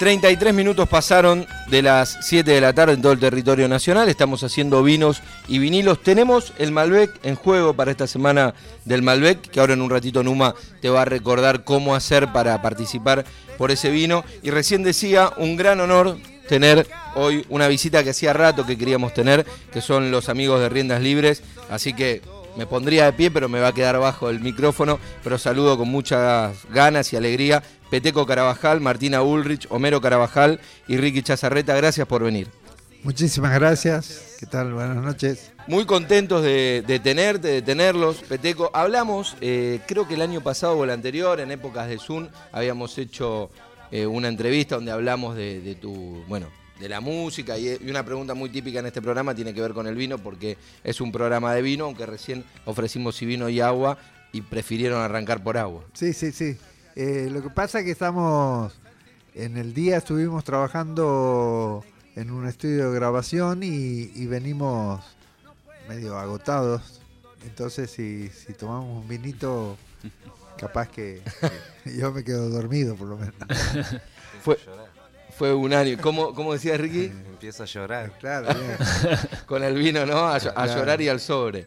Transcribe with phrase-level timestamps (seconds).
[0.00, 4.08] 33 minutos pasaron de las 7 de la tarde en todo el territorio nacional.
[4.08, 6.02] Estamos haciendo vinos y vinilos.
[6.02, 8.54] Tenemos el Malbec en juego para esta semana
[8.86, 12.62] del Malbec, que ahora en un ratito Numa te va a recordar cómo hacer para
[12.62, 13.26] participar
[13.58, 14.24] por ese vino.
[14.42, 16.16] Y recién decía, un gran honor
[16.48, 20.70] tener hoy una visita que hacía rato que queríamos tener, que son los amigos de
[20.70, 21.42] Riendas Libres.
[21.68, 22.22] Así que
[22.56, 24.98] me pondría de pie, pero me va a quedar bajo el micrófono.
[25.22, 27.62] Pero saludo con muchas ganas y alegría.
[27.90, 32.48] Peteco Carabajal, Martina Ulrich, Homero Carabajal y Ricky Chazarreta, gracias por venir.
[33.02, 34.36] Muchísimas gracias.
[34.38, 34.72] ¿Qué tal?
[34.72, 35.52] Buenas noches.
[35.66, 38.18] Muy contentos de, tenerte, de tenerlos.
[38.18, 42.28] Peteco, hablamos, eh, creo que el año pasado o el anterior, en épocas de Zoom,
[42.52, 43.50] habíamos hecho
[43.90, 46.46] eh, una entrevista donde hablamos de, de tu, bueno,
[46.80, 49.86] de la música y, una pregunta muy típica en este programa tiene que ver con
[49.86, 53.98] el vino porque es un programa de vino, aunque recién ofrecimos vino y agua
[54.32, 55.84] y prefirieron arrancar por agua.
[55.92, 56.56] Sí, sí, sí.
[57.02, 58.78] Eh, lo que pasa es que estamos,
[59.34, 61.82] en el día estuvimos trabajando
[62.14, 65.02] en un estudio de grabación y, venimos
[65.88, 67.00] medio agotados.
[67.42, 69.78] Entonces si, si tomamos un vinito,
[70.58, 71.22] capaz que,
[71.84, 73.34] que yo me quedo dormido por lo menos.
[74.42, 74.58] Fue,
[75.38, 75.96] fue un año.
[76.02, 77.06] ¿Cómo, cómo decía Ricky?
[77.06, 78.12] Empieza a llorar.
[78.18, 78.48] Claro,
[79.46, 80.28] Con el vino, ¿no?
[80.28, 81.66] A, llorar y al sobre.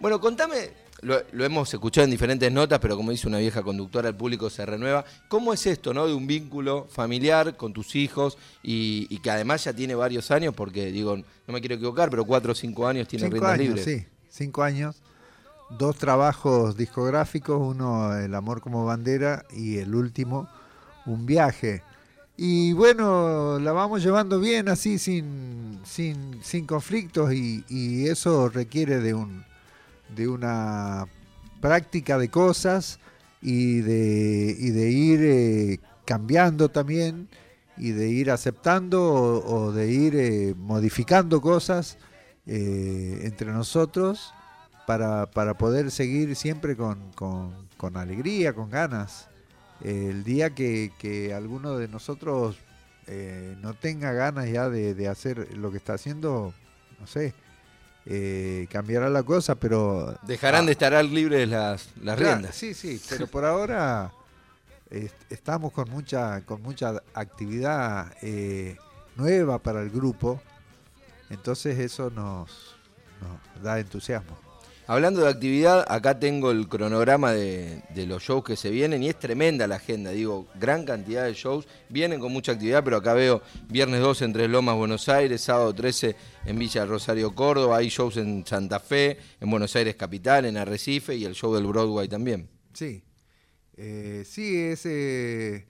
[0.00, 0.70] Bueno, contame,
[1.02, 4.64] lo, hemos escuchado en diferentes notas, pero como dice una vieja conductora, el público se
[4.64, 5.04] renueva.
[5.28, 6.06] ¿Cómo es esto, no?
[6.06, 10.86] De un vínculo familiar con tus hijos y, que además ya tiene varios años, porque
[10.86, 14.62] digo, no me quiero equivocar, pero cuatro o cinco años tiene cinco años, Sí, cinco
[14.62, 15.02] años.
[15.70, 20.48] Dos trabajos discográficos, uno El amor como bandera y el último,
[21.06, 21.82] Un viaje
[22.36, 29.14] y bueno, la vamos llevando bien así, sin, sin, sin conflictos, y, eso requiere de,
[29.14, 29.44] un,
[30.14, 31.06] de una
[31.60, 32.98] práctica de cosas
[33.40, 37.28] y de, y de ir eh, cambiando también
[37.76, 41.98] y de ir aceptando o, de ir eh, modificando cosas
[42.46, 44.32] eh, entre nosotros
[44.86, 49.28] para, para, poder seguir siempre con, con alegría, con ganas.
[49.82, 52.56] El día que, alguno de nosotros
[53.08, 56.54] eh, no tenga ganas ya de, hacer lo que está haciendo,
[57.00, 57.34] no sé,
[58.06, 60.16] eh, cambiará la cosa, pero...
[60.22, 62.54] Dejarán de estar libres las, las riendas.
[62.54, 64.12] Sí, sí, pero por ahora
[65.30, 68.76] estamos con mucha, con mucha actividad eh,
[69.16, 70.40] nueva para el grupo,
[71.30, 72.76] entonces eso nos
[73.62, 74.36] da entusiasmo.
[74.88, 79.18] Hablando de actividad, acá tengo el cronograma de, los shows que se vienen y es
[79.18, 83.42] tremenda la agenda, digo, gran cantidad de shows, vienen con mucha actividad, pero acá veo
[83.68, 86.16] viernes 12 en Tres Lomas, Buenos Aires, sábado 13
[86.46, 91.14] en Villa Rosario, Córdoba, hay shows en Santa Fe, en Buenos Aires Capital, en Arrecife
[91.14, 92.48] y el show del Broadway también.
[92.72, 93.04] Sí,
[93.76, 95.64] eh, sí, es eh,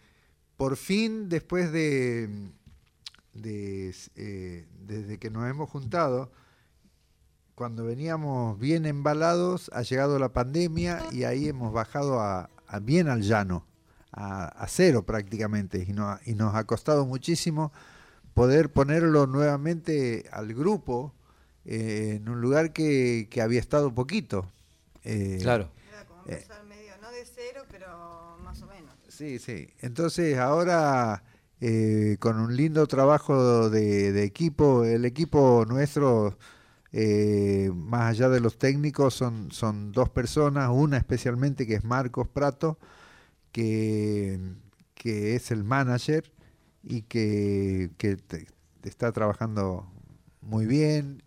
[0.57, 2.31] por fin después de,
[3.35, 6.33] de eh, desde que nos hemos juntado,
[7.63, 12.51] cuando veníamos bien embalados, ha llegado la pandemia y ahí hemos bajado a,
[12.81, 13.65] bien al llano,
[14.11, 15.93] a, cero prácticamente, y,
[16.29, 17.71] y, nos ha costado muchísimo
[18.35, 21.15] poder ponerlo nuevamente al grupo
[21.65, 24.51] eh, en un lugar que, había estado poquito.
[25.05, 25.71] Eh, claro.
[25.89, 28.93] Era como eh, medio, no de cero, pero más o menos.
[29.07, 29.69] Sí, sí.
[29.79, 31.23] Entonces ahora...
[32.19, 36.37] con un lindo trabajo de equipo, el equipo nuestro
[36.93, 42.29] eh, más allá de los técnicos, son, son dos personas, una especialmente que es Marcos
[42.29, 42.79] Prato,
[43.51, 44.39] que,
[44.95, 46.31] que es el manager
[46.83, 47.91] y que,
[48.83, 49.91] está trabajando
[50.43, 51.23] muy bien,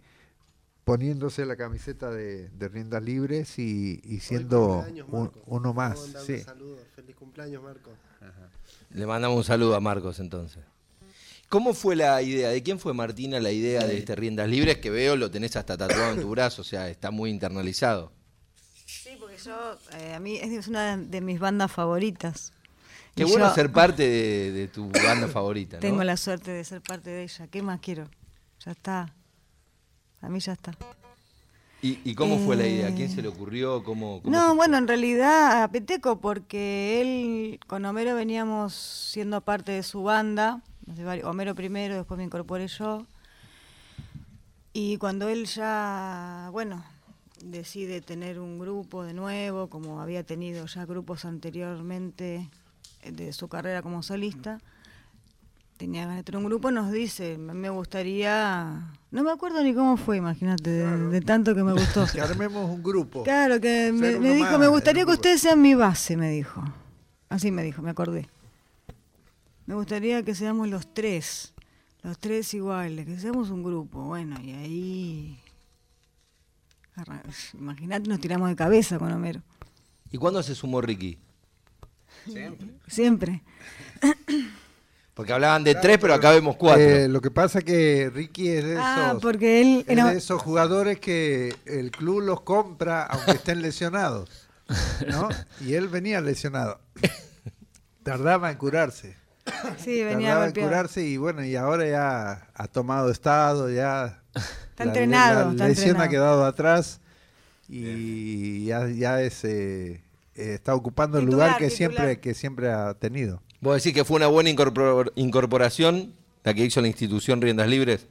[0.84, 4.86] poniéndose la camiseta de, riendas libres y, siendo
[5.48, 6.00] uno más.
[6.26, 6.44] Sí.
[6.96, 7.94] Feliz cumpleaños, Marcos.
[8.92, 10.64] Le mandamos un saludo a Marcos entonces.
[11.50, 12.50] ¿Cómo fue la idea?
[12.50, 14.78] ¿De quién fue Martina la idea de este Riendas Libres?
[14.78, 18.12] Que veo, lo tenés hasta tatuado en tu brazo, o sea, está muy internalizado.
[18.86, 22.52] Sí, porque yo, eh, a mí es una de mis bandas favoritas.
[23.16, 24.04] Qué bueno ser parte
[24.52, 25.82] de, tu banda favorita, ¿no?
[25.82, 27.48] Tengo la suerte de ser parte de ella.
[27.48, 28.10] ¿Qué más quiero?
[28.66, 29.14] Ya está.
[30.22, 30.74] A mí ya está.
[31.82, 32.88] ¿Y, cómo fue la idea?
[32.88, 33.84] ¿A quién se le ocurrió?
[33.84, 39.84] ¿Cómo, no, bueno, en realidad a Peteco, porque él con Homero veníamos siendo parte de
[39.84, 40.64] su banda
[41.24, 43.06] Homero primero, después me incorporé yo.
[44.74, 46.84] Y cuando él ya, bueno,
[47.44, 52.50] decide tener un grupo de nuevo, como había tenido ya grupos anteriormente
[53.02, 54.60] eh, de su carrera como solista,
[55.78, 59.98] tenía ganas de tener un grupo, nos dice, me gustaría, no me acuerdo ni cómo
[59.98, 62.06] fue, imagínate, de, tanto que me gustó.
[62.12, 63.24] Que armemos un grupo.
[63.24, 66.64] Claro, que me, dijo, me gustaría que ustedes sean mi base, me dijo.
[67.30, 68.28] Así me dijo, me acordé.
[69.66, 71.54] Me gustaría que seamos los tres,
[72.04, 74.04] los tres iguales, que seamos un grupo.
[74.04, 75.40] Bueno, y ahí.
[77.54, 79.42] Imagínate, nos tiramos de cabeza con Homero.
[80.12, 81.18] ¿Y cuándo se sumó Ricky?
[82.88, 83.42] Siempre.
[85.14, 86.82] Porque hablaban de tres, pero acá vemos cuatro.
[86.84, 90.18] Eh, lo que pasa que Ricky es de esos, Ah, porque él es era- de
[90.18, 94.30] esos jugadores que el club los compra aunque estén lesionados,
[95.10, 95.28] ¿no?
[95.62, 96.80] Y él venía lesionado.
[98.04, 99.16] Tardaba en curarse.
[99.78, 100.70] Sí, venía golpeado.
[100.70, 104.22] curarse y bueno, y ahora ya ha tomado estado, ya
[104.70, 106.04] Está entrenado, La está lesión entrenado.
[106.06, 107.00] ha quedado atrás
[107.68, 110.02] y ya, ya es, eh,
[110.36, 111.78] eh, está ocupando el Titular, lugar que titular.
[111.96, 113.42] siempre, que siempre ha tenido.
[113.62, 116.14] ¿Vos decís que fue una buena incorpor- incorporación
[116.44, 118.08] la que hizo la institución Riendas Libres?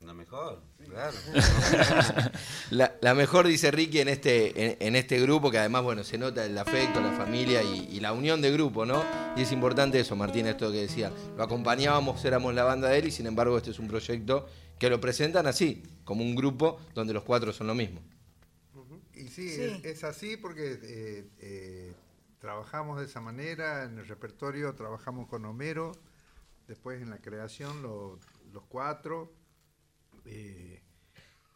[0.00, 0.62] La mejor,
[0.96, 2.30] claro.
[2.70, 6.18] La, la mejor, dice Ricky, en este, en, en este grupo, que además, bueno, se
[6.18, 9.04] nota el afecto, la familia y, y la unión de grupo, ¿no?
[9.36, 11.12] Y es importante eso, Martín, esto que decía.
[11.36, 14.48] Lo acompañábamos, éramos la banda de él y sin embargo este es un proyecto
[14.78, 18.00] que lo presentan así, como un grupo donde los cuatro son lo mismo.
[19.14, 19.62] Y sí, Sí.
[19.62, 21.94] Es, es así porque eh, eh,
[22.38, 25.92] trabajamos de esa manera, en el repertorio trabajamos con Homero,
[26.68, 28.18] después en la creación lo-
[28.52, 29.32] los cuatro,
[30.26, 30.82] eh,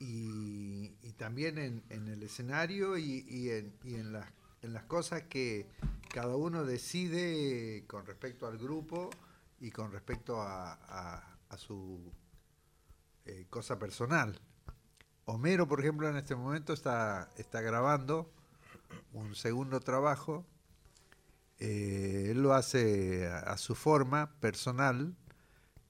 [0.01, 4.27] y, y también en, en el escenario y, y en, y en las,
[4.63, 5.67] en las cosas que
[6.13, 9.11] cada uno decide con respecto al grupo
[9.61, 11.27] y con respecto a,
[11.57, 12.13] su
[13.27, 14.41] eh, cosa personal.
[15.27, 18.33] Homero, por ejemplo, en este momento está, está grabando
[19.13, 20.47] un segundo trabajo.
[21.59, 25.15] Eh, él lo hace a, a su forma personal.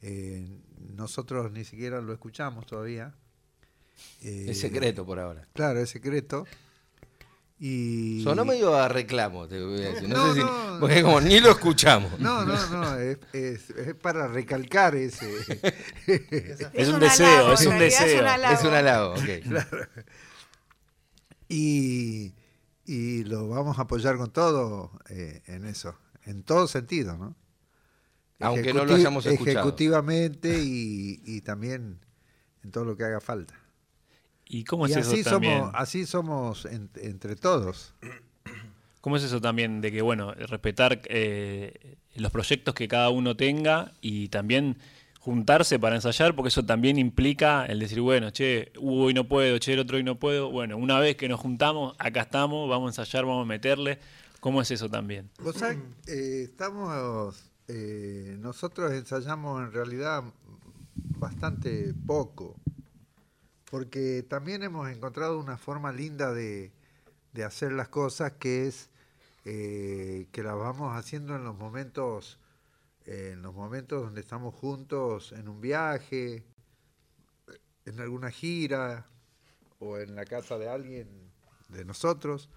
[0.02, 0.60] Eh,
[0.94, 3.14] nosotros ni siquiera lo escuchamos todavía.
[4.22, 5.46] Eh, Es secreto por ahora.
[5.54, 6.46] Claro, es secreto.
[7.62, 8.22] Y...
[8.24, 10.08] Sonó medio a reclamo, te voy a decir.
[10.08, 10.46] No, No, sé si.
[10.46, 10.76] no.
[10.80, 12.18] Porque como ni lo escuchamos.
[12.18, 15.28] No, no, no, es, es- es para recalcar ese...
[16.72, 18.26] Es un deseo, es un deseo.
[18.26, 18.54] halago.
[18.58, 19.88] Es un halago, ok.
[21.48, 22.34] y,
[22.86, 27.36] y lo vamos a apoyar con todo eh, en eso, en todo sentido, ¿no?
[28.40, 29.58] Aunque no lo hayamos escuchado.
[29.58, 32.00] Ejecutivamente y, y también
[32.64, 33.54] en todo lo que haga falta.
[34.52, 35.58] ¿Y cómo es y eso así también?
[35.60, 37.94] somos, así somos en- entre todos.
[39.00, 43.92] ¿Cómo es eso también de que, bueno, respetar eh, los proyectos que cada uno tenga
[44.02, 44.76] y también
[45.20, 46.34] juntarse para ensayar?
[46.34, 50.02] Porque eso también implica el decir, bueno, che, hoy no puedo, che, el otro hoy
[50.02, 50.50] no puedo.
[50.50, 53.98] Bueno, una vez que nos juntamos, acá estamos, vamos a ensayar, vamos a meterle.
[54.40, 55.30] ¿Cómo es eso también?
[55.38, 60.24] Vos sabés, eh, estamos, eh, nosotros ensayamos en realidad
[61.18, 62.56] bastante poco,
[63.70, 66.72] porque también hemos encontrado una forma linda de,
[67.32, 68.90] de hacer las cosas que es
[69.44, 72.38] eh, que las vamos haciendo en los momentos,
[73.06, 76.44] en los momentos donde estamos juntos en un viaje,
[77.86, 79.06] en alguna gira
[79.78, 81.08] o en la casa de alguien
[81.68, 82.50] de nosotros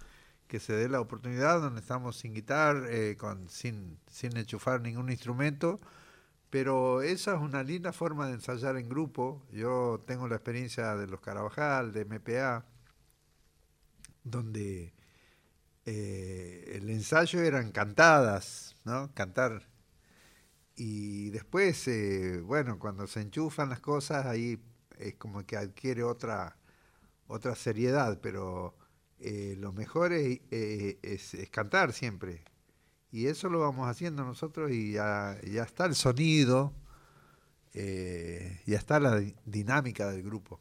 [0.47, 5.09] que se dé la oportunidad donde estamos sin guitar, eh, con, sin, sin enchufar ningún
[5.09, 5.79] instrumento,
[6.53, 9.41] pero esa es una linda forma de ensayar en grupo.
[9.51, 12.63] Yo tengo la experiencia de los Carabajal, de MPA,
[14.23, 14.93] donde
[15.83, 19.11] eh, el ensayo eran cantadas, ¿no?
[19.15, 19.67] Cantar.
[20.75, 24.61] Y después, eh, bueno, cuando se enchufan las cosas, ahí
[24.99, 26.55] es como que adquiere otra,
[27.25, 28.77] otra seriedad, pero
[29.19, 32.43] eh, lo mejor es, es cantar siempre.
[33.13, 36.73] Y eso lo vamos haciendo nosotros y ya, ya está el sonido,
[37.75, 40.59] eh, ya está la di- dinámica del grupo.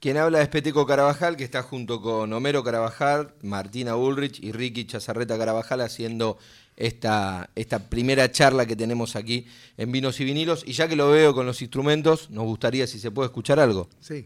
[0.00, 4.86] Quien habla es Peteco Carabajal, que está junto con Homero Carabajal, Martina Ulrich y Ricky
[4.86, 6.36] Chazarreta Carabajal haciendo
[6.74, 9.46] esta, esta primera charla que tenemos aquí
[9.76, 10.64] en Vinos y Vinilos.
[10.66, 13.88] Y ya que lo veo con los instrumentos, nos gustaría si se puede escuchar algo.
[14.00, 14.24] Sí,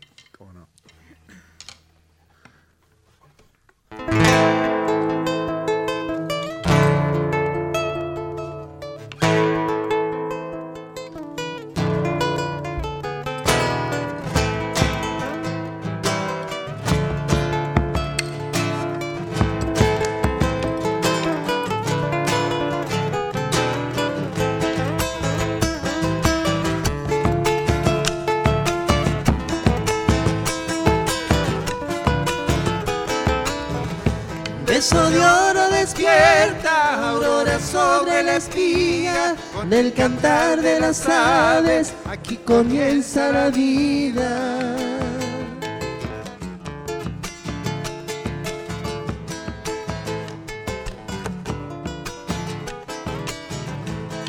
[36.05, 39.35] despierta, aurora sobre la espiga,
[39.69, 44.77] del cantar de las aves, aquí comienza la vida.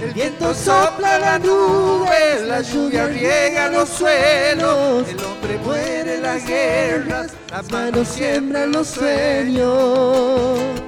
[0.01, 6.45] El viento sopla la nube, la lluvia riega los suelos, el hombre muere en las
[6.45, 10.84] guerras, las manos siembran los sueños.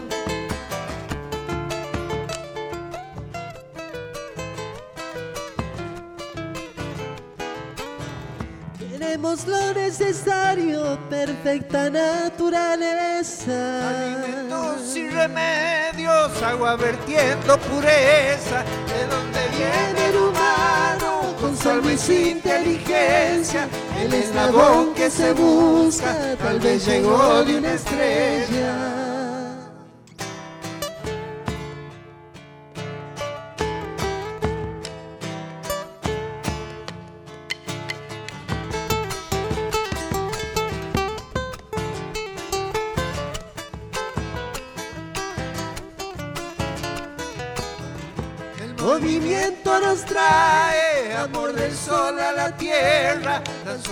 [9.99, 13.49] Necesario, perfecta naturaleza.
[13.89, 21.97] Alimentos y remedios, agua vertiendo pureza, de donde viene el humano, con su alma y
[21.97, 23.67] su inteligencia,
[23.99, 29.06] el eslabón que se busca, tal vez llegó de una estrella.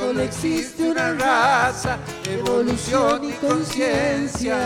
[0.05, 1.97] Solo existe una raza,
[2.29, 4.57] evolución y conciencia.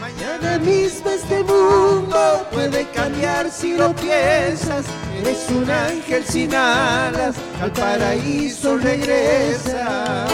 [0.00, 4.84] Mañana mismo este mundo puede cambiar si lo piensas.
[5.18, 10.26] Eres un ángel sin alas, al paraíso regresa.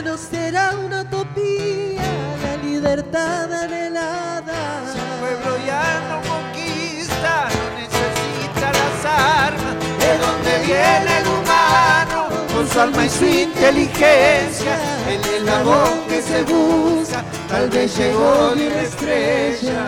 [0.00, 2.00] Ya no será una utopía
[2.42, 4.82] la libertad anhelada.
[4.90, 9.74] Si el pueblo ya no conquista, no necesita las armas.
[9.98, 16.44] De donde viene el humano, con su alma y su inteligencia, el eslabón que se
[16.44, 19.86] busca, tal vez llegó de una estrella.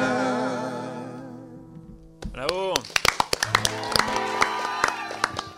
[2.32, 2.74] Bravo.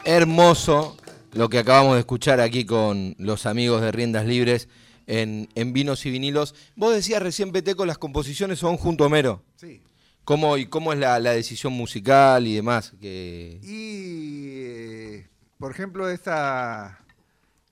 [0.04, 0.96] Hermoso
[1.34, 4.68] lo que acabamos de escuchar aquí con los amigos de Riendas Libres
[5.06, 6.54] en, en Vinos y Vinilos.
[6.76, 9.42] Vos decías recién, Peteco, las composiciones son junto a Homero.
[9.56, 9.82] Sí.
[10.24, 12.94] ¿Cómo, ¿Y cómo es la, la decisión musical y demás?
[13.00, 13.58] Que...
[13.62, 17.04] Y, eh, por ejemplo, esta,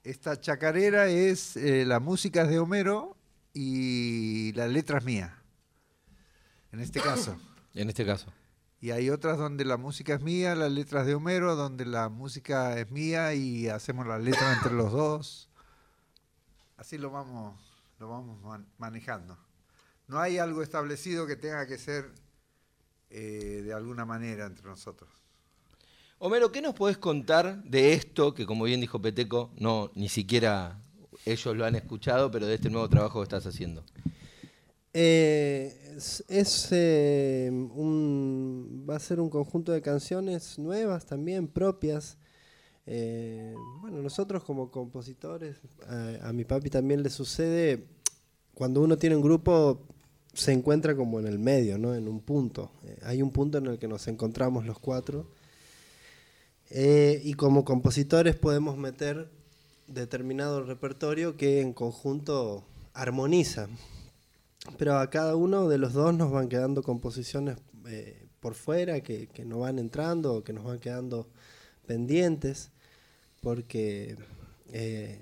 [0.04, 3.16] esta chacarera es, eh, la música es de Homero
[3.54, 5.38] y la letra es mía,
[6.73, 7.38] en este caso.
[7.75, 8.26] En este caso.
[8.83, 12.77] Y hay otras donde la música es mía, las letras de Homero, donde la música
[12.79, 15.49] es mía y hacemos la letra entre los dos.
[16.77, 17.55] Así lo vamos,
[18.01, 19.39] lo vamos man- manejando.
[20.09, 22.11] No hay algo establecido que tenga que ser
[23.09, 25.09] eh, de alguna manera entre nosotros.
[26.19, 30.81] Homero, ¿qué nos podés contar de esto que, como bien dijo Peteco, no ni siquiera
[31.25, 33.85] ellos lo han escuchado, pero de este nuevo trabajo que estás haciendo?
[34.95, 35.97] Eh,
[36.29, 42.19] es eh, un, va a ser un conjunto de canciones nuevas también, propias.
[42.87, 45.57] Eh, bueno, nosotros como compositores,
[45.89, 47.87] a, a mi papi también le sucede,
[48.55, 49.81] cuando uno tiene un grupo,
[50.35, 51.95] se encuentra como en el medio, ¿no?
[51.95, 52.71] en un punto.
[53.03, 55.27] Hay un punto en el que nos encontramos los cuatro.
[56.71, 59.31] Y como compositores podemos meter
[59.89, 63.69] determinado repertorio que en conjunto armoniza.
[64.78, 69.28] Pero a cada uno de los dos nos van quedando composiciones eh, por fuera que,
[69.28, 71.28] que no van entrando o que nos van quedando
[71.87, 72.71] pendientes
[73.40, 74.16] porque,
[74.73, 75.21] eh,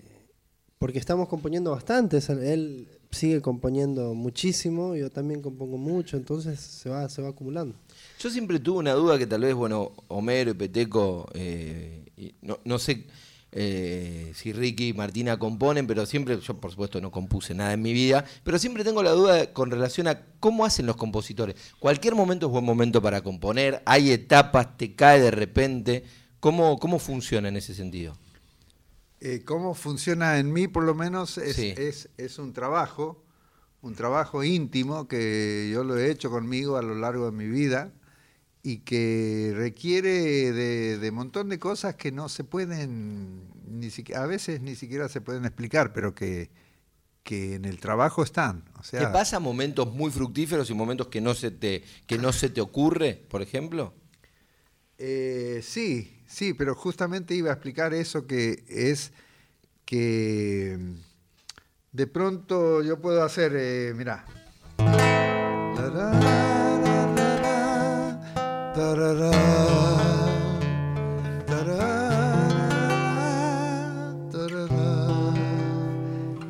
[0.79, 2.19] porque estamos componiendo bastante.
[2.19, 7.75] Él sigue componiendo muchísimo, yo también compongo mucho, entonces se va, se va acumulando.
[8.21, 12.79] Yo siempre tuve una duda que tal vez, bueno, Homero y Peteco, eh, no, no
[12.79, 13.07] sé
[13.53, 17.83] eh, si Ricky y Martina componen, pero siempre, yo por supuesto no compuse nada en
[17.83, 21.57] mi vida, pero siempre tengo la duda con relación a cómo hacen los compositores.
[21.79, 26.05] Cualquier momento es buen momento para componer, hay etapas, te cae de repente.
[26.39, 28.17] ¿Cómo, cómo funciona en ese sentido?
[29.21, 31.37] Eh, ¿Cómo funciona en mí, por lo menos?
[31.37, 31.75] Es, Sí.
[31.77, 33.23] es, es un trabajo,
[33.83, 37.93] un trabajo íntimo que yo lo he hecho conmigo a lo largo de mi vida
[38.63, 44.27] y que requiere de, de montón de cosas que no se pueden, ni siquiera, a
[44.27, 46.51] veces ni siquiera se pueden explicar, pero que,
[47.23, 48.65] que en el trabajo están.
[48.79, 52.33] O ¿Te sea, pasa momentos muy fructíferos y momentos que no se te, que no
[52.33, 53.95] se te ocurre, por ejemplo?
[54.99, 59.13] Eh, sí, sí, pero justamente iba a explicar eso que es
[59.87, 60.95] que mm,
[61.93, 64.27] de pronto yo puedo hacer, eh, mirá.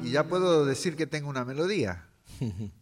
[0.03, 2.07] Y ya puedo decir que tengo una melodía.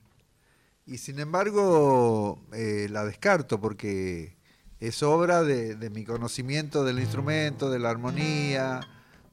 [0.91, 4.39] Y sin embargo, eh, la descarto porque
[4.81, 8.81] es obra de, de mi conocimiento del instrumento, de la armonía,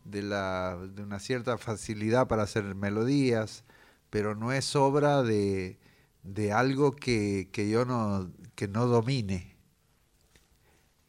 [0.04, 3.64] de, la, de una cierta facilidad para hacer melodías,
[4.10, 5.80] pero no es obra de,
[6.24, 9.55] de algo que, que yo no, que no domine.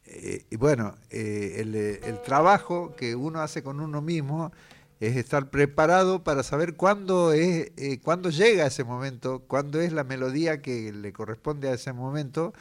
[0.09, 4.51] Eh, y bueno, eh, el, el trabajo que uno hace con uno mismo
[4.99, 10.03] es estar preparado para saber cuándo es eh, cuándo llega ese momento, cuándo es la
[10.03, 12.53] melodía que le corresponde a ese momento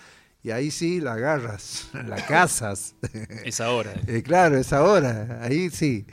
[0.42, 2.94] y ahí sí la agarras, la cazas.
[3.44, 3.94] Es ahora.
[4.06, 6.04] Eh, claro, es ahora, ahí sí.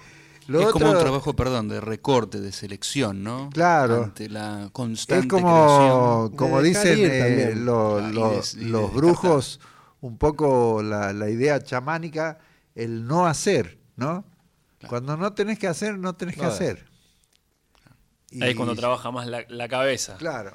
[0.47, 3.49] Lo es como un trabajo, perdón, de recorte, de selección, ¿no?
[3.53, 4.03] Claro.
[4.03, 6.35] Ante la constante Es como, creación.
[6.37, 8.93] como De dicen eh, lo- Ah, lo- los descartar.
[10.03, 12.38] Un poco la, la idea chamánica,
[12.75, 14.25] el no hacer, ¿no?
[14.79, 14.89] Claro.
[14.89, 16.86] Cuando no tenés que hacer, no tenés que hacer.
[18.41, 20.17] Ahí es cuando trabaja más la, la cabeza.
[20.17, 20.51] Claro.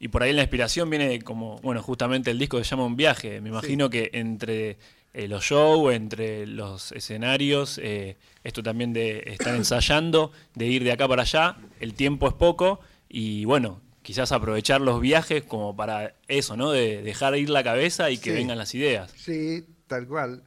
[0.00, 3.40] Y por ahí la inspiración viene como, bueno, justamente el disco se llama Un viaje.
[3.40, 4.76] Me imagino que entre
[5.14, 10.90] eh, los shows, entre los escenarios, eh, esto también de estar ensayando, de ir de
[10.90, 16.14] acá para allá, el tiempo es poco y bueno, quizás aprovechar los viajes como para
[16.28, 16.70] eso, ¿no?
[16.70, 18.36] De dejar ir la cabeza y que Sí.
[18.36, 19.12] vengan las ideas.
[19.14, 20.44] Sí, tal cual.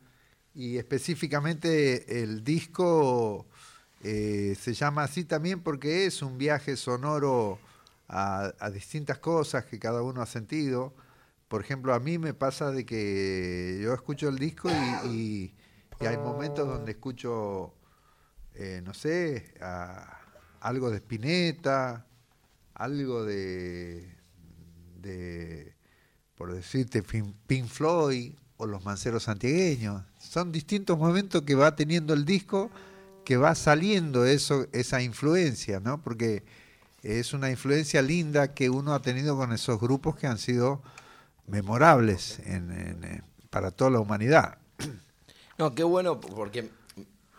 [0.56, 3.46] Y específicamente el disco
[4.04, 7.60] eh, se llama así también porque es un viaje sonoro
[8.08, 10.96] a, a distintas cosas que cada uno ha sentido.
[11.48, 15.56] Por ejemplo, a mí me pasa de que yo escucho el disco y, y-
[16.00, 17.76] y hay momentos donde escucho,
[18.56, 20.18] eh, no sé, a-
[20.62, 22.08] algo de Spinetta,
[22.84, 24.16] algo de,
[25.02, 25.76] de
[26.36, 30.04] por decirte, Pin- Pink Floyd o los Manceros Santiagueños.
[30.20, 32.72] Son distintos momentos que va teniendo el disco,
[33.26, 36.02] que va saliendo eso, esa influencia, ¿no?
[36.02, 36.44] Porque
[37.04, 40.82] es una influencia linda que uno ha tenido con esos grupos que han sido
[41.48, 42.72] memorables en,
[43.04, 44.58] eh, para toda la humanidad.
[45.58, 46.70] No, qué bueno, porque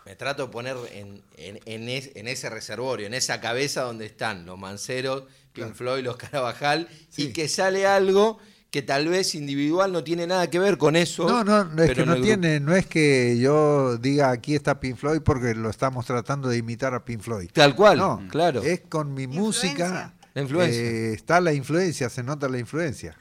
[0.05, 4.05] me trato de poner en, en- en es- en ese reservorio, en esa cabeza donde
[4.05, 6.87] están los Manceros, Pink Floyd, los Carabajal,
[7.17, 8.39] y que sale algo
[8.71, 11.27] que tal vez individual no tiene nada que ver con eso.
[11.29, 14.79] No, no, no es que no grupo- tiene, no es que yo diga aquí está
[14.79, 17.49] Pink Floyd porque lo estamos tratando de imitar a Pink Floyd.
[17.53, 18.63] Tal cual, No, claro.
[18.63, 20.15] Es con mi música.
[20.33, 20.81] La influencia.
[20.81, 23.15] eh, está la influencia, se nota la influencia.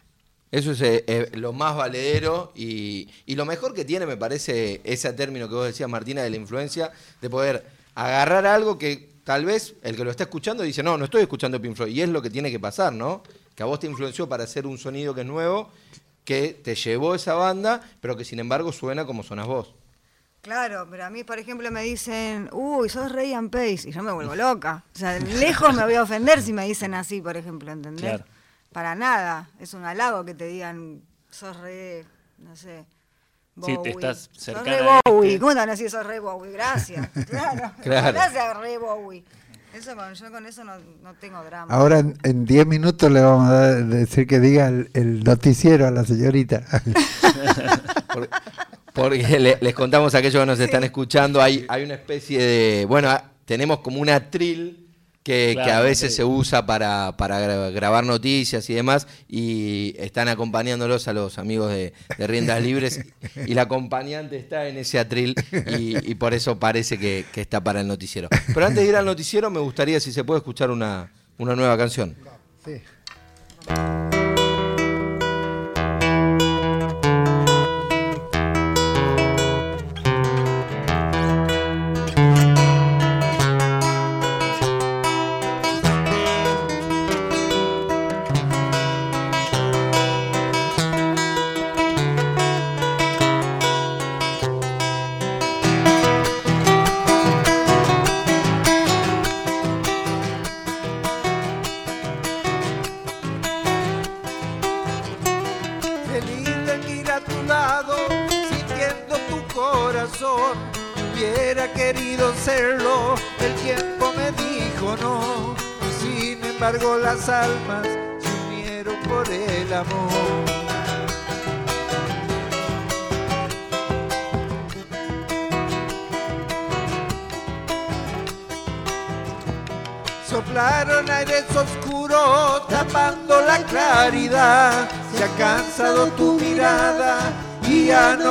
[0.52, 4.82] Eso es eh, eh, lo más valedero y, y lo mejor que tiene, me parece,
[4.84, 9.46] ese término que vos decías, Martina, de la influencia, de poder agarrar algo que tal
[9.46, 11.94] vez el que lo está escuchando dice, no, no estoy escuchando Pink Floyd.
[11.94, 13.22] Y es lo que tiene que pasar, ¿no?
[13.54, 15.70] Que a vos te influenció para hacer un sonido que es nuevo,
[16.24, 19.74] que te llevó esa banda, pero que sin embargo suena como sonas vos.
[20.42, 24.02] Claro, pero a mí, por ejemplo, me dicen, uy, sos Ray and Pace, y yo
[24.02, 24.84] me vuelvo loca.
[24.94, 28.02] O sea, lejos me voy a ofender si me dicen así, por ejemplo, ¿entendés?
[28.02, 28.24] Claro.
[28.72, 29.48] Para nada.
[29.60, 32.04] Es un halago que te digan, sos re,
[32.38, 32.84] no sé.
[33.64, 34.14] Sí, te Bowie.
[34.14, 35.28] Sos re a Bowie.
[35.34, 35.40] este.
[35.40, 36.52] ¿Cómo te van a decir sos re Bowie?
[36.52, 37.08] Gracias.
[37.28, 37.72] Claro.
[37.82, 38.12] Claro.
[38.12, 39.24] Gracias, re Bowie.
[39.74, 41.72] Eso con, yo con eso no, no tengo drama.
[41.74, 45.86] Ahora en- en 10 minutos le vamos a dar- decir que diga el, el noticiero
[45.86, 46.62] a la señorita.
[48.12, 48.28] Por-
[48.92, 52.84] Porque le- les contamos a aquellos que nos están escuchando, hay, hay una especie de,
[52.86, 53.10] bueno,
[53.46, 54.81] tenemos como una trill
[55.22, 59.94] que, Claro, que a veces se usa para, para gra- grabar noticias y demás, y
[59.98, 63.00] están acompañándolos a los amigos de, de Riendas Libres,
[63.46, 65.34] y la acompañante está en ese atril,
[65.78, 68.28] y, y por eso parece que, que está para el noticiero.
[68.52, 71.76] Pero antes de ir al noticiero, me gustaría si se puede escuchar una, una nueva
[71.78, 72.16] canción.
[72.64, 72.82] Sí.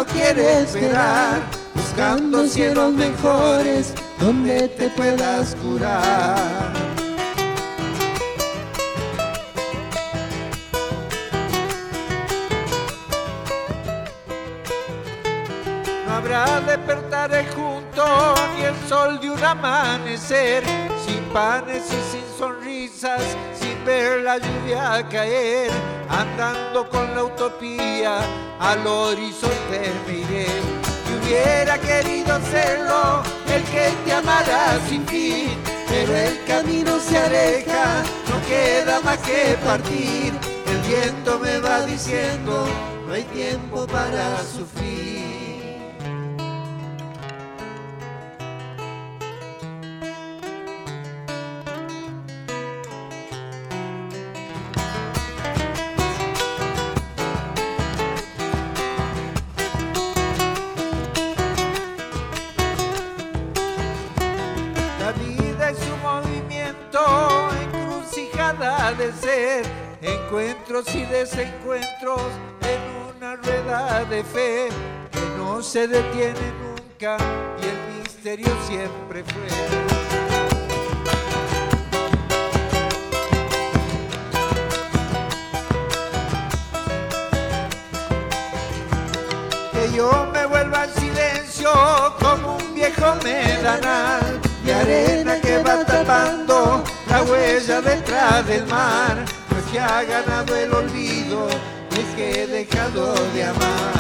[0.01, 1.41] no quiere esperar,
[1.75, 6.73] buscando cielos mejores donde te puedas curar.
[16.07, 20.63] No habrá despertaré junto ni el sol de un amanecer,
[21.05, 23.21] sin panes y sin sonrisas,
[23.53, 25.69] sin ver la lluvia caer,
[26.09, 28.21] andando con la utopía
[28.61, 30.45] al horizonte me iré.
[31.09, 35.49] Y hubiera querido serlo el que te amará sin fin,
[35.89, 40.33] pero el camino se aleja, no queda más que partir.
[40.67, 42.65] El viento me va diciendo,
[43.07, 45.20] no hay tiempo para sufrir.
[70.71, 72.21] Encuentros y desencuentros
[72.61, 74.69] en una rueda de fe
[75.11, 77.17] que no se detiene nunca
[77.61, 79.47] y el misterio siempre fue.
[89.73, 91.71] que yo me vuelva en silencio
[92.21, 99.40] como un viejo medanal de arena que va tapando la huella detrás del mar.
[99.71, 101.47] Que ha ganado el olvido,
[101.91, 103.93] es que he dejado de amar.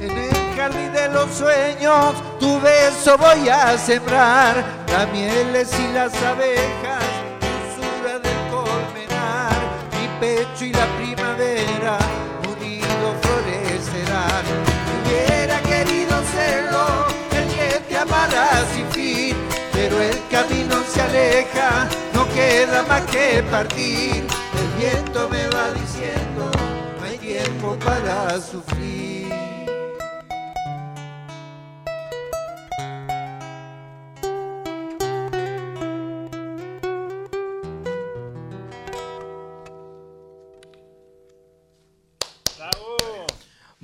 [0.00, 6.14] En el jardín de los sueños tu beso voy a sembrar, las mieles y las
[6.22, 7.04] abejas,
[7.42, 9.52] dulzura del colmenar,
[9.92, 12.25] mi pecho y la primavera
[16.36, 16.86] serlo,
[17.38, 19.36] el que te amará sin fin,
[19.72, 24.24] pero el camino se aleja, no queda más que partir.
[24.60, 26.50] El viento me va diciendo,
[26.98, 29.25] no hay tiempo para sufrir.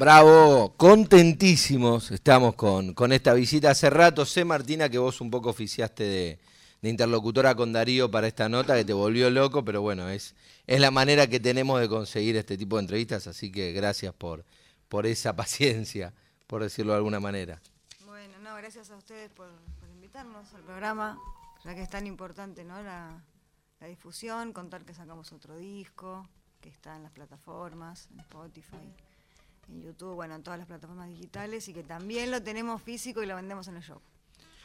[0.02, 3.70] Bravo, contentísimos estamos con, con esta visita.
[3.70, 8.48] Hace rato sé, Martina, que vos un poco oficiaste de, interlocutora con Darío para esta
[8.48, 10.34] nota, que te volvió loco, pero bueno, es,
[10.66, 14.44] es la manera que tenemos de conseguir este tipo de entrevistas, así que gracias por,
[14.88, 16.12] por esa paciencia,
[16.48, 17.62] por decirlo de alguna manera.
[18.04, 21.16] Bueno, no, gracias a ustedes por, por invitarnos al programa,
[21.64, 22.82] ya que es tan importante, ¿no?
[22.82, 23.22] La,
[23.78, 26.28] la difusión, contar que sacamos otro disco,
[26.60, 28.92] que está en las plataformas, en Spotify,
[29.68, 33.26] en YouTube, bueno, en todas las plataformas digitales y que también lo tenemos físico y
[33.26, 34.00] lo vendemos en el show.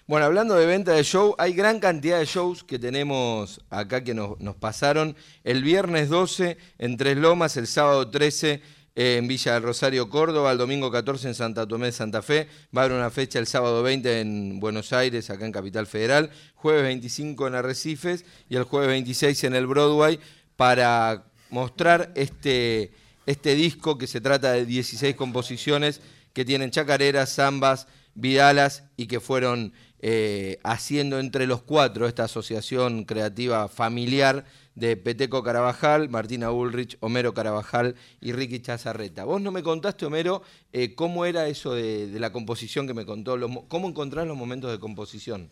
[0.07, 4.13] Bueno, hablando de venta de show, hay gran cantidad de shows que tenemos acá que
[4.13, 5.15] nos, nos pasaron.
[5.43, 8.61] El viernes 12 en Tres Lomas, el sábado 13
[8.99, 12.47] eh, en Villa del Rosario, Córdoba, el domingo 14 en Santa Tomé de Santa Fe.
[12.75, 16.31] Va a haber una fecha el sábado 20 en Buenos Aires, acá en Capital Federal.
[16.55, 20.19] Jueves 25 en Arrecifes y el jueves 26 en el Broadway
[20.55, 22.91] para mostrar este,
[23.27, 26.01] este disco que se trata de 16 composiciones
[26.33, 33.03] que tienen chacareras, zambas, vidalas y que fueron eh, haciendo entre los cuatro esta asociación
[33.03, 39.25] creativa familiar de Peteco Carabajal, Martina Ulrich, Homero Carabajal y Ricky Chazarreta.
[39.25, 43.37] Vos no me contaste, Homero, eh, cómo era eso de, la composición que me contó,
[43.67, 45.49] cómo encontrar los momentos de composición.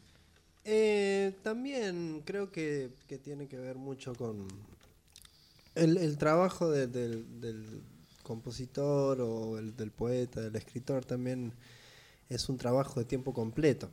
[0.63, 2.89] Eh, también creo que
[3.23, 4.47] tiene que ver mucho con
[5.75, 7.83] el, trabajo de- del,
[8.23, 11.53] compositor o el del poeta, del escritor también
[12.27, 13.89] es un trabajo de tiempo completo,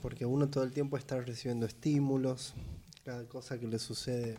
[0.00, 2.54] porque uno todo el tiempo está recibiendo estímulos,
[3.04, 4.38] cada cosa que le sucede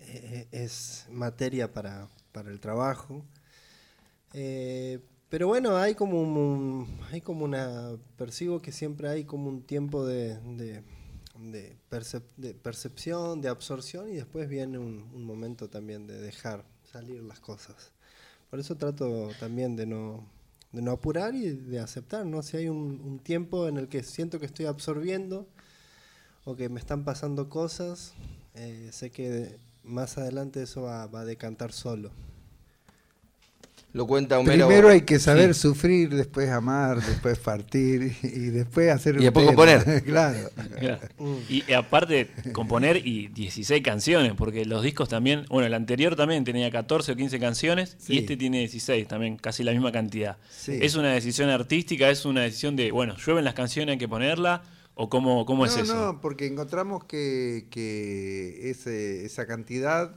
[0.00, 3.24] eh, es materia para, para el trabajo.
[4.32, 9.62] Eh, pero bueno, hay como un, hay como una percibo que siempre hay como un
[9.62, 10.38] tiempo de,
[11.38, 17.22] de percep- de percepción, de absorción y después viene un, momento también de dejar salir
[17.22, 17.92] las cosas.
[18.50, 20.28] Por eso trato también de no,
[20.90, 22.42] apurar y de aceptar, ¿no?
[22.42, 25.48] Si hay un, un tiempo en el que siento que estoy absorbiendo
[26.44, 28.14] o que me están pasando cosas,
[28.54, 32.12] eh, sé que más adelante eso va, va a decantar solo.
[33.94, 34.66] Lo cuenta Homero.
[34.66, 35.60] Primero hay que saber Sí.
[35.60, 40.02] sufrir, después amar, después partir y después hacer Y después componer.
[40.04, 40.50] claro.
[40.78, 41.08] Claro.
[41.48, 46.70] Y aparte, componer y 16 canciones, porque los discos también, bueno, el anterior también tenía
[46.72, 48.14] 14 o 15 canciones Sí.
[48.14, 50.38] y este tiene 16 también, casi la misma cantidad.
[50.50, 50.76] Sí.
[50.82, 54.62] Es una decisión artística, es una decisión de, bueno, llueven las canciones, hay que ponerla,
[54.96, 55.94] ¿O cómo, cómo es no, eso?
[56.12, 60.14] No, porque encontramos que, que ese- esa cantidad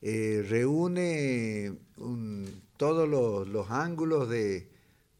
[0.00, 4.68] eh, reúne un- todos los, los ángulos de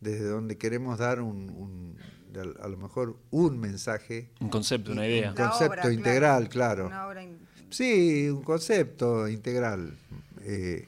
[0.01, 1.96] desde donde queremos dar un, un-
[2.33, 4.31] de a, a lo mejor un mensaje.
[4.40, 5.31] Un concepto, una idea.
[5.31, 6.87] Un concepto integral, claro.
[6.88, 7.38] Una obra in-
[7.70, 9.96] Sí, un concepto integral.
[10.40, 10.87] eh,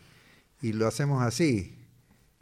[0.63, 1.77] y lo hacemos así.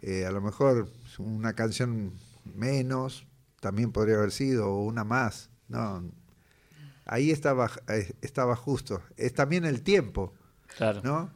[0.01, 2.13] Eh, a lo mejor una canción
[2.57, 3.27] menos
[3.61, 5.51] también podría haber sido, o una más.
[5.69, 6.03] No,
[7.05, 9.03] ahí estaba, eh, estaba justo.
[9.19, 10.33] Es también el tiempo,
[10.79, 11.03] Claro.
[11.05, 11.31] ¿no?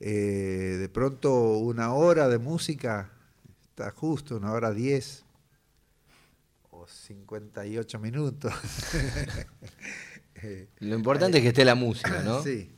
[0.00, 3.10] Eh, de pronto una hora de música
[3.62, 5.24] está justo, una hora diez
[6.70, 8.52] o 58 minutos.
[10.36, 12.42] Eh, Lo importante es que esté la música, ¿no?
[12.42, 12.70] Sí.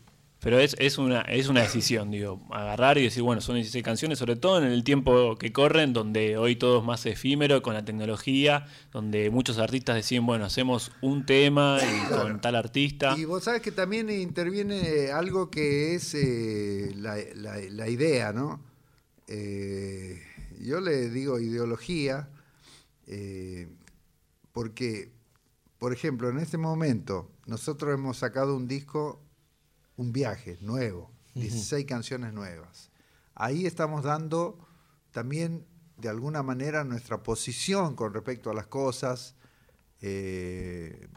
[0.43, 4.19] Pero es, es, una, es una decisión, digo, agarrar y decir, bueno, son 16 canciones,
[4.19, 7.85] sobre todo en el tiempo que corren, donde hoy todo es más efímero con la
[7.85, 13.15] tecnología, donde muchos artistas deciden, bueno, hacemos un tema y con tal artista.
[13.19, 18.63] Y vos sabes que también interviene algo que es eh, la, la- la idea, ¿no?
[19.29, 20.23] Eh,
[20.61, 22.29] yo le digo ideología
[23.07, 23.69] eh,
[24.53, 25.11] porque,
[25.79, 29.23] por ejemplo, en este momento nosotros hemos sacado un disco,
[30.01, 32.91] un viaje nuevo, 16 canciones nuevas.
[33.35, 34.59] Ahí estamos dando
[35.11, 35.67] también,
[35.99, 39.35] de alguna manera, nuestra posición con respecto a las cosas.
[40.01, 41.09] eh,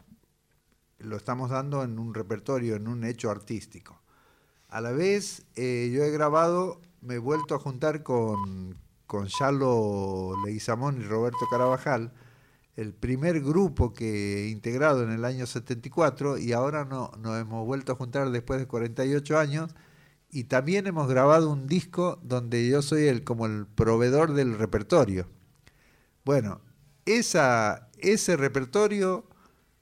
[0.98, 4.00] lo estamos dando en un repertorio, en un hecho artístico.
[4.68, 10.34] A la vez, eh, yo he grabado, me he vuelto a juntar con, con Yalo
[10.44, 12.12] Leguizamón y Roberto Carabajal,
[12.76, 17.64] el primer grupo que he integrado en el año 74 y ahora no, nos hemos
[17.66, 19.74] vuelto a juntar después de 48 años
[20.30, 25.28] y también hemos grabado un disco donde yo soy el como el proveedor del repertorio.
[26.24, 26.60] Bueno,
[27.04, 29.28] ese repertorio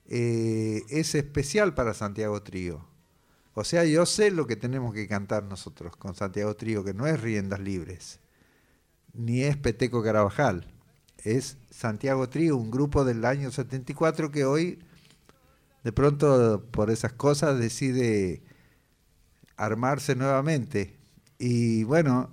[0.07, 2.85] eh, es especial para Santiago Trío.
[3.55, 7.07] O sea, yo sé lo que tenemos que cantar nosotros con Santiago Trío, que no
[7.07, 8.21] es Riendas Libres,
[9.15, 10.67] ni es Peteco Carabajal,
[11.19, 14.79] es Santiago Trío, un grupo del año 74 que hoy,
[15.85, 18.43] de pronto, por esas cosas, decide
[19.57, 20.97] armarse nuevamente.
[21.39, 22.31] Y bueno,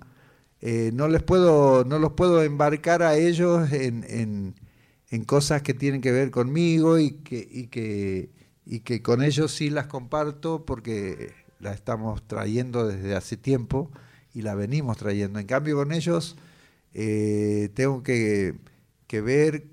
[0.60, 4.54] eh, no les puedo, no los puedo embarcar a ellos en, en-
[5.26, 8.30] cosas que tienen que ver conmigo y que, y que,
[8.66, 13.90] y que con ellos sí las comparto porque las estamos trayendo desde hace tiempo
[14.34, 15.38] y la venimos trayendo.
[15.40, 16.36] En cambio con ellos
[16.94, 18.56] eh, tengo que,
[19.10, 19.66] que ver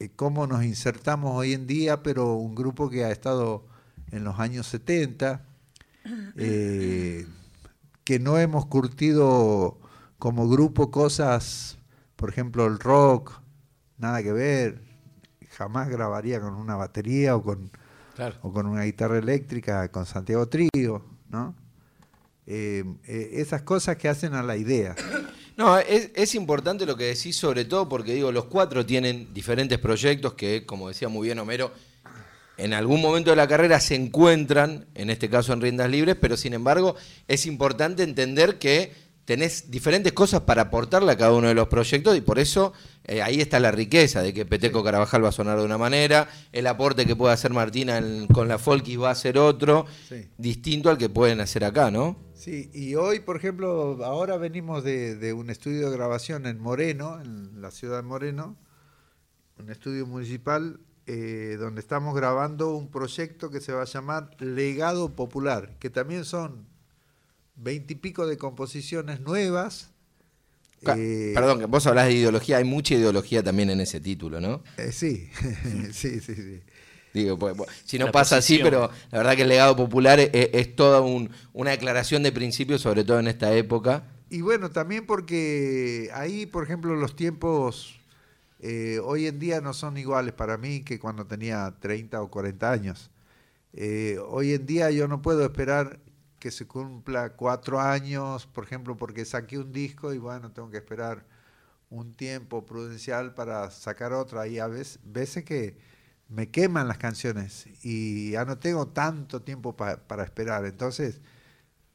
[0.00, 3.64] eh, cómo nos insertamos hoy en día, pero un grupo que ha estado
[4.10, 5.44] en los años 70,
[6.36, 7.28] eh,
[8.02, 9.78] que no hemos curtido
[10.18, 11.78] como grupo cosas,
[12.16, 13.40] por ejemplo, el rock,
[13.98, 14.82] nada que ver,
[15.50, 17.70] jamás grabaría con una batería o con,
[18.16, 18.34] Claro.
[18.42, 21.54] o con una guitarra eléctrica, con Santiago Trío, ¿no?
[22.46, 24.96] Eh, eh, esas cosas que hacen a la idea.
[25.56, 30.34] No, es, importante lo que decís, sobre todo porque digo, los cuatro tienen diferentes proyectos
[30.34, 31.72] que, como decía muy bien Homero,
[32.58, 36.36] en algún momento de la carrera se encuentran, en este caso en riendas libres, pero
[36.36, 36.94] sin embargo
[37.26, 38.92] es importante entender que
[39.26, 42.72] tenés diferentes cosas para aportarle a cada uno de los proyectos y por eso
[43.04, 46.28] eh, ahí está la riqueza de que Peteco Carabajal va a sonar de una manera,
[46.52, 50.28] el aporte que puede hacer Martina en- con la Folkis va a ser otro, Sí.
[50.38, 52.16] distinto al que pueden hacer acá, ¿no?
[52.34, 57.20] Sí, y hoy, por ejemplo, ahora venimos de, de un estudio de grabación en Moreno,
[57.20, 58.56] en la ciudad de Moreno,
[59.58, 65.14] un estudio municipal eh, donde estamos grabando un proyecto que se va a llamar Legado
[65.16, 66.66] Popular, que también son
[67.56, 69.90] veintipico de composiciones nuevas.
[70.82, 74.40] Ca- eh, Perdón, que vos hablás de ideología, hay mucha ideología también en ese título,
[74.40, 74.62] ¿no?
[74.76, 75.30] eh, sí,
[75.92, 76.62] sí, sí, sí.
[77.12, 80.20] Digo, pues, pues, si no La pasa así, pero la verdad que el legado popular
[80.20, 84.04] es, es toda un- una declaración de principios, sobre todo en esta época.
[84.28, 88.00] Y bueno, también porque ahí, por ejemplo, los tiempos
[88.60, 92.72] eh, hoy en día no son iguales para mí que cuando tenía 30 o 40
[92.72, 93.10] años.
[93.74, 96.00] Eh, hoy en día yo no puedo esperar
[96.38, 100.78] que se cumpla cuatro años, por ejemplo, porque saqué un disco y bueno, tengo que
[100.78, 101.24] esperar
[101.90, 104.40] un tiempo prudencial para sacar otro.
[104.40, 105.76] Hay a veces, veces que
[106.28, 110.64] me queman las canciones y ya no tengo tanto tiempo pa- para esperar.
[110.66, 111.20] Entonces,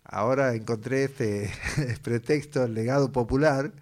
[0.04, 1.52] ahora encontré este
[2.04, 3.74] pretexto, el legado popular,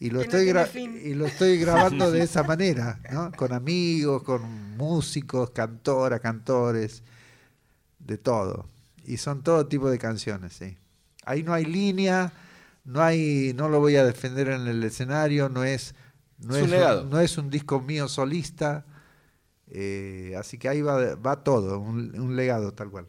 [0.00, 0.66] y lo, estoy gra-
[1.04, 3.32] y lo estoy grabando de esa manera, ¿no?
[3.32, 7.02] con amigos, con músicos, cantoras, cantores,
[7.98, 8.68] de todo.
[9.08, 10.76] Y son todo tipo de canciones, sí.
[11.24, 12.30] Ahí no hay línea,
[12.84, 15.94] no hay, no lo voy a defender en el escenario, no es,
[16.38, 18.84] no Es un no es un disco mío solista,
[19.70, 23.06] Eh, así que ahí va, va todo, un, un legado tal cual.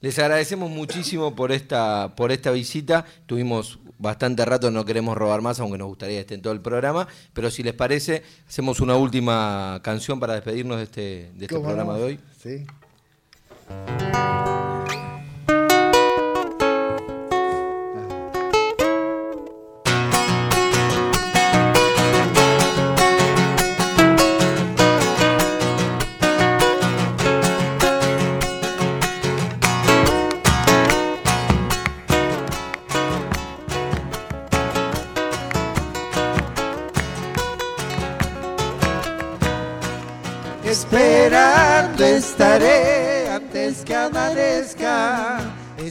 [0.00, 3.04] Les agradecemos muchísimo por esta, por esta visita.
[3.26, 6.60] Tuvimos bastante rato, no queremos robar más, aunque nos gustaría que esté en todo el
[6.60, 7.08] programa.
[7.32, 11.00] Pero si les parece, hacemos una última canción para despedirnos de este,
[11.34, 11.98] de este ¿Cómo programa no?
[11.98, 12.20] de hoy.
[12.42, 12.66] Sí.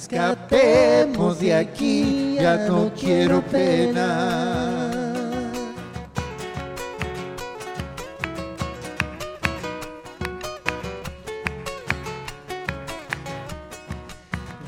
[0.07, 4.91] Escapemos de aquí, ya no quiero pena.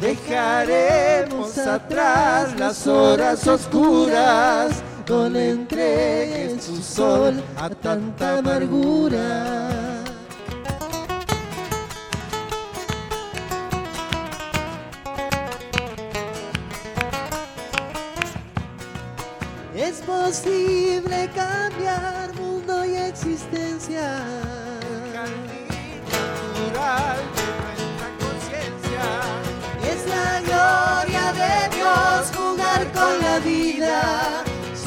[0.01, 9.76] Dejaremos atrás las horas oscuras, no le entregues tu sol a tanta amargura.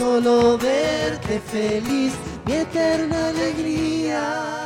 [0.01, 2.15] Solo verte feliz,
[2.47, 4.60] mi eterna alegría.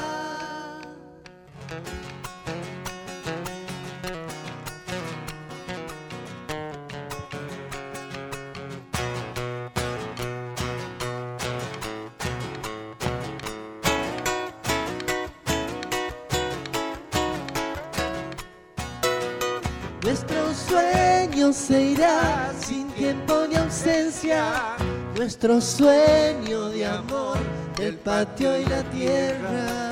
[25.17, 27.37] Nuestro sueño de amor
[27.77, 29.91] del patio y la tierra.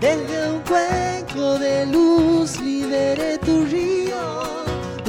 [0.00, 4.44] Desde un cuenco de luz liberé tu río,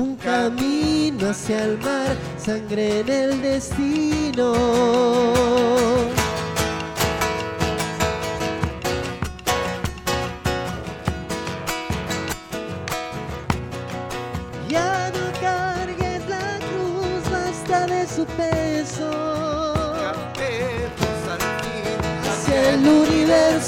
[0.02, 4.54] un camino hacia el mar, sangre en el destino.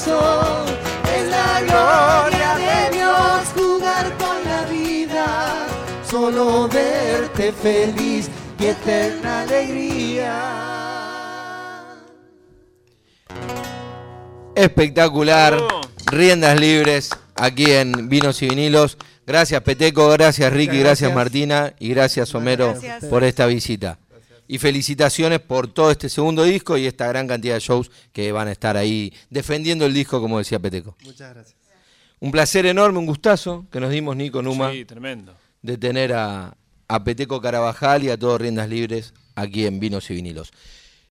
[0.04, 5.68] Es la gloria de Dios jugar con la vida.
[6.10, 8.30] Solo verte feliz
[8.60, 10.34] y eterna alegría.
[14.56, 15.58] Espectacular.
[16.12, 18.98] Riendas libres aquí en Vinos y Vinilos.
[19.26, 21.16] Gracias Peteco, gracias Ricky, gracias, Gracias.
[21.16, 23.06] Martina y gracias Homero Gracias.
[23.06, 23.98] por esta visita.
[24.48, 28.48] Y felicitaciones por todo este segundo disco y esta gran cantidad de shows que van
[28.48, 30.96] a estar ahí defendiendo el disco, como decía Peteco.
[31.04, 31.56] Muchas gracias.
[32.20, 35.36] Un placer enorme, un gustazo que nos dimos Nico Numa Sí, tremendo.
[35.62, 36.56] de tener a,
[36.88, 40.52] a Peteco Carabajal y a todos Riendas Libres aquí en Vinos y Vinilos.